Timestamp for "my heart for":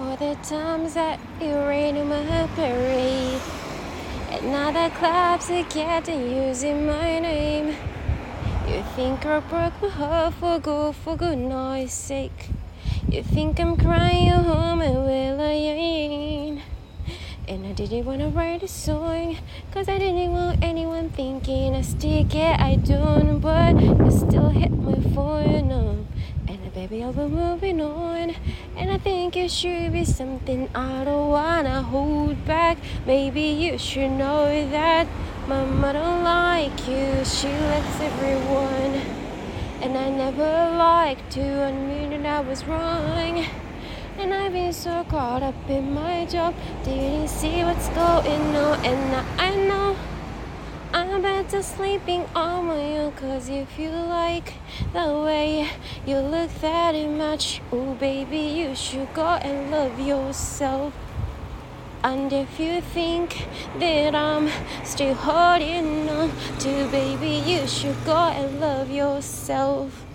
9.82-10.58